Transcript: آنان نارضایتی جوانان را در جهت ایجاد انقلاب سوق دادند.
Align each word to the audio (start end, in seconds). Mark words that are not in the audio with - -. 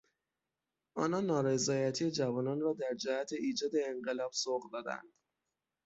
آنان 0.95 1.25
نارضایتی 1.25 2.11
جوانان 2.11 2.61
را 2.61 2.73
در 2.73 2.93
جهت 2.93 3.33
ایجاد 3.33 3.71
انقلاب 3.87 4.31
سوق 4.33 4.71
دادند. 4.71 5.13